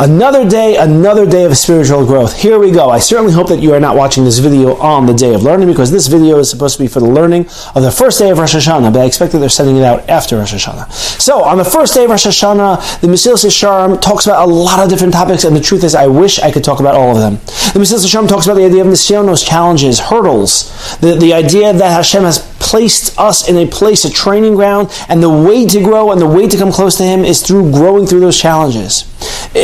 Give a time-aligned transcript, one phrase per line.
[0.00, 2.40] Another day, another day of spiritual growth.
[2.40, 2.88] Here we go.
[2.88, 5.66] I certainly hope that you are not watching this video on the day of learning
[5.66, 8.38] because this video is supposed to be for the learning of the first day of
[8.38, 10.92] Rosh Hashanah, but I expect that they're sending it out after Rosh Hashanah.
[11.20, 14.78] So, on the first day of Rosh Hashanah, the Mesilas Yesharim talks about a lot
[14.78, 17.18] of different topics, and the truth is, I wish I could talk about all of
[17.18, 17.34] them.
[17.72, 21.90] The Mesilas Yesharim talks about the idea of Nisyonos, challenges, hurdles, the, the idea that
[21.90, 26.12] Hashem has placed us in a place, a training ground, and the way to grow
[26.12, 29.07] and the way to come close to Him is through growing through those challenges.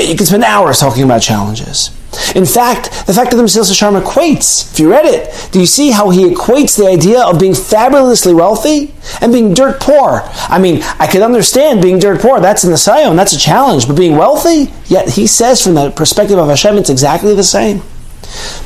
[0.02, 1.90] You can spend hours talking about challenges.
[2.34, 5.66] In fact, the fact that the Mesilas Yesharim equates, if you read it, do you
[5.66, 10.22] see how he equates the idea of being fabulously wealthy and being dirt poor?
[10.48, 13.96] I mean, I can understand being dirt poor, that's in the that's a challenge, but
[13.96, 17.82] being wealthy, yet he says from the perspective of Hashem, it's exactly the same.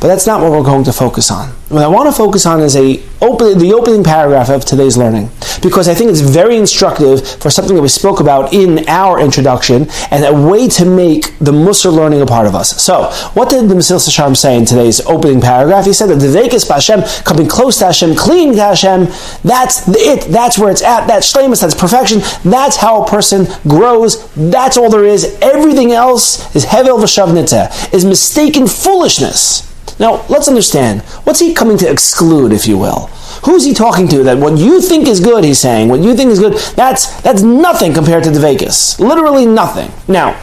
[0.00, 1.50] But that's not what we're going to focus on.
[1.68, 5.28] What I want to focus on is a open, the opening paragraph of today's learning,
[5.60, 9.86] because I think it's very instructive for something that we spoke about in our introduction
[10.11, 12.80] and a way to make the Musar learning a part of us.
[12.83, 15.84] So, what did the Mesilas Yesharim say in today's opening paragraph?
[15.84, 19.06] He said that the Vekas Hashem, coming close to Hashem, clinging to Hashem,
[19.42, 24.33] that's it, that's where it's at, that's shlemus, that's perfection, that's how a person grows,
[24.34, 25.39] that's all there is.
[25.42, 29.58] Everything else is Hevel V'Shavnita, is mistaken foolishness.
[29.98, 31.03] Now, let's understand.
[31.25, 33.06] What's he coming to exclude, if you will?
[33.44, 34.25] Who's he talking to?
[34.25, 37.42] That what you think is good, he's saying, what you think is good, that's, that's
[37.42, 38.98] nothing compared to the Vegas.
[38.98, 39.92] Literally nothing.
[40.12, 40.34] Now,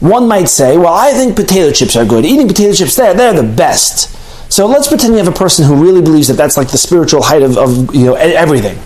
[0.00, 2.24] one might say, well, I think potato chips are good.
[2.24, 4.10] Eating potato chips, they're, they're the best.
[4.52, 7.22] So let's pretend you have a person who really believes that that's like the spiritual
[7.22, 8.78] height of, of you know, everything.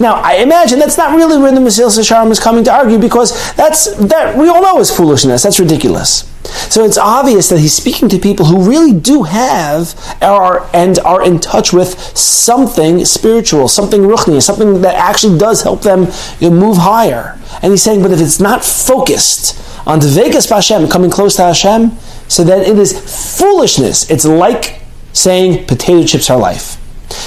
[0.00, 3.52] Now, I imagine that's not really where the Mesilas Yesharim is coming to argue because
[3.54, 5.42] that's that we all know is foolishness.
[5.42, 6.32] That's ridiculous.
[6.70, 11.22] So it's obvious that he's speaking to people who really do have are and are
[11.22, 16.06] in touch with something spiritual, something ruchni, something that actually does help them
[16.40, 17.38] you know, move higher.
[17.62, 21.42] And he's saying, but if it's not focused on the Dvekas Hashem, coming close to
[21.42, 21.90] Hashem,
[22.28, 24.10] so then it is foolishness.
[24.10, 24.80] It's like
[25.12, 26.77] saying potato chips are life.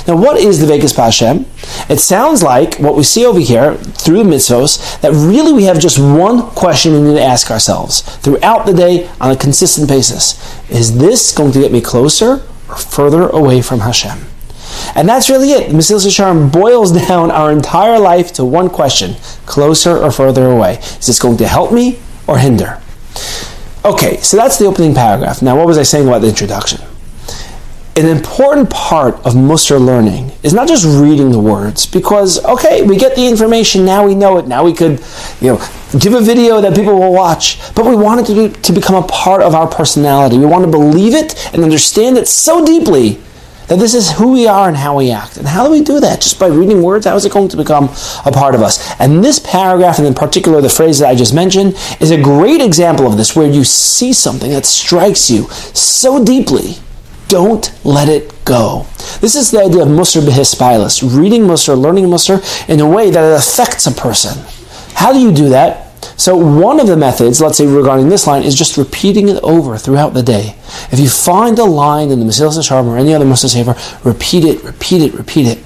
[0.08, 1.46] Now, what is the Vekas Hashem?
[1.90, 5.80] It sounds like what we see over here through the mitzvos that really we have
[5.80, 10.40] just one question we need to ask ourselves throughout the day on a consistent basis:
[10.70, 14.28] Is this going to get me closer or further away from Hashem?
[14.96, 15.72] And that's really it.
[15.72, 20.80] Mesilas Yesharim boils down our entire life to one question: closer or further away?
[21.00, 22.82] Is this going to help me or hinder?
[23.84, 25.42] Okay, so that's the opening paragraph.
[25.42, 26.82] Now, what was I saying about the introduction?
[27.98, 32.96] An important part of Musar learning is not just reading the words, because okay, we
[32.96, 34.48] get the information now, we know it.
[34.48, 35.04] Now we could,
[35.42, 35.68] you know,
[36.00, 38.96] give a video that people will watch, but we want it to, be, to become
[38.96, 40.38] a part of our personality.
[40.38, 43.20] We want to believe it and understand it so deeply
[43.68, 45.36] that this is who we are and how we act.
[45.36, 46.22] And how do we do that?
[46.22, 47.06] Just by reading words?
[47.06, 47.86] How is it going to become
[48.26, 49.00] a part of us?
[49.00, 52.62] And this paragraph, and in particular the phrase that I just mentioned, is a great
[52.62, 56.76] example of this, where you see something that strikes you so deeply
[57.32, 58.86] don't let it go.
[59.22, 63.24] This is the idea of Musar Behispilus, reading Musar, learning Musar in a way that
[63.24, 64.38] it affects a person.
[64.96, 65.88] How do you do that?
[66.20, 69.78] So one of the methods, let's say regarding this line, is just repeating it over
[69.78, 70.56] throughout the day.
[70.92, 73.78] If you find a line in the Mesilas Yesharim or any other Musar Sefer,
[74.08, 75.64] repeat it, repeat it, repeat it.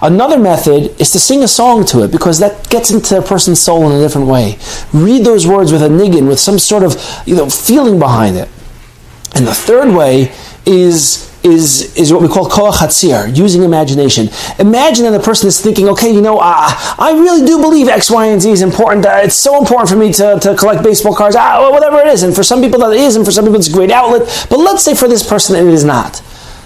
[0.00, 3.60] Another method is to sing a song to it because that gets into a person's
[3.60, 4.58] soul in a different way.
[4.92, 6.94] Read those words with a niggin, with some sort of
[7.26, 8.48] you know feeling behind it.
[9.34, 10.32] And the third way
[10.66, 14.28] is is is what we call koach hatziyur, using imagination.
[14.58, 18.10] Imagine that the person is thinking, okay, you know, uh, I really do believe X,
[18.10, 19.06] Y, and Z is important.
[19.06, 22.22] Uh, it's so important for me to, to collect baseball cards, uh, whatever it is.
[22.22, 24.46] And for some people that is, and for some people it's a great outlet.
[24.50, 26.16] But let's say for this person it is not.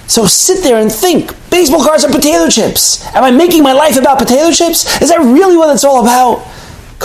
[0.06, 1.32] So sit there and think.
[1.50, 3.06] Baseball cards are potato chips.
[3.15, 5.00] Am I making my life about potato chips?
[5.00, 6.44] Is that really what it's all about?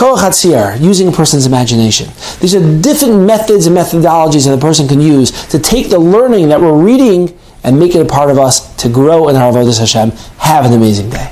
[0.00, 2.08] Koach using a person's imagination.
[2.40, 6.48] These are different methods and methodologies that a person can use to take the learning
[6.48, 9.78] that we're reading and make it a part of us to grow in our Avodah
[9.78, 10.12] Hashem.
[10.38, 11.30] Have an amazing day.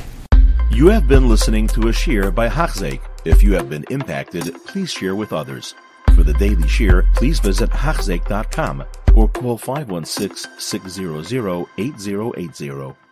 [0.70, 3.00] You have been listening to a shiur by Hachzeik.
[3.24, 5.74] If you have been impacted, please share with others.
[6.14, 8.84] For the daily shiur, please visit Hachzeik.com
[9.14, 13.07] or call 516 600 8080.